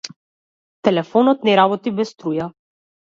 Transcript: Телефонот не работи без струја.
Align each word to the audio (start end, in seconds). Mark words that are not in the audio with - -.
Телефонот 0.87 1.45
не 1.49 1.55
работи 1.61 1.95
без 2.01 2.15
струја. 2.17 2.49